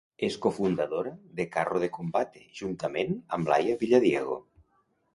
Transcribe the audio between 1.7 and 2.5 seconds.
de Combate